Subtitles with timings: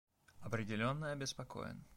[0.41, 1.83] Определенно обеспокоен.